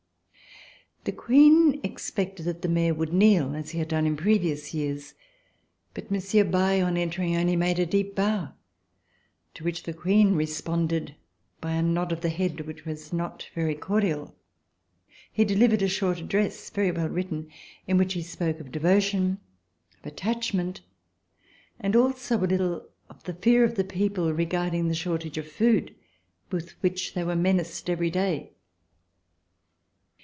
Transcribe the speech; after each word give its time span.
The 1.03 1.11
Queen 1.11 1.79
expected 1.81 2.43
that 2.45 2.61
the 2.61 2.69
Mayor 2.69 2.93
would 2.93 3.11
kneel 3.11 3.55
as 3.55 3.71
he 3.71 3.79
had 3.79 3.87
done 3.87 4.05
in 4.05 4.15
previous 4.15 4.71
years, 4.71 5.15
but 5.95 6.11
Monsieur 6.11 6.43
Bailly, 6.43 6.79
on 6.81 6.95
entering, 6.95 7.35
only 7.35 7.55
made 7.55 7.79
a 7.79 7.87
deep 7.87 8.13
bow, 8.13 8.53
to 9.55 9.63
which 9.63 9.81
the 9.81 9.95
Queen 9.95 10.35
responded 10.35 11.15
by 11.59 11.71
a 11.71 11.81
nod 11.81 12.11
of 12.11 12.21
the 12.21 12.29
head 12.29 12.61
which 12.67 12.85
was 12.85 13.11
not 13.11 13.49
very 13.55 13.73
cordial. 13.73 14.35
He 15.33 15.43
delivered 15.43 15.81
a 15.81 15.87
short 15.87 16.19
address, 16.19 16.69
very 16.69 16.91
well 16.91 17.09
written, 17.09 17.49
in 17.87 17.97
which 17.97 18.13
he 18.13 18.21
spoke 18.21 18.59
of 18.59 18.71
devotion, 18.71 19.39
of 19.99 20.05
attach 20.05 20.53
RECOLLECTIONS 20.53 20.81
OF 20.81 20.81
THE 20.83 20.83
REVOLUTION 21.07 21.71
ment 21.79 21.79
and 21.79 21.95
also 21.95 22.37
a 22.37 22.45
little 22.45 22.87
of 23.09 23.23
the 23.23 23.33
fear 23.33 23.63
of 23.63 23.73
the 23.73 23.83
people 23.83 24.31
re 24.31 24.45
garding 24.45 24.87
the 24.87 24.93
shortage 24.93 25.39
of 25.39 25.51
food, 25.51 25.95
with 26.51 26.73
which 26.83 27.15
they 27.15 27.23
were 27.23 27.35
menaced 27.35 27.89
every 27.89 28.11
day. 28.11 28.51